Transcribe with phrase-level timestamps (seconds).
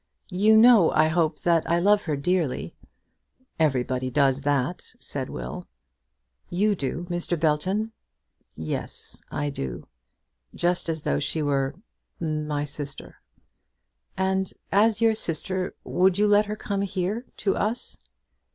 [0.31, 2.73] "You know, I hope, that I love her dearly."
[3.59, 5.67] "Everybody does that," said Will.
[6.49, 7.39] "You do, Mr.
[7.39, 7.91] Belton."
[8.55, 9.85] "Yes; I do;
[10.55, 11.75] just as though she were
[12.19, 13.21] my sister."
[14.17, 17.99] "And as your sister would you let her come here, to us?"